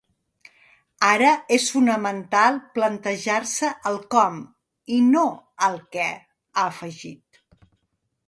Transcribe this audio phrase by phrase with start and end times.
[1.07, 4.41] Ara és fonamental plantejar-se el com
[4.95, 5.25] i no
[5.67, 6.09] el què,
[6.55, 7.43] ha afegit.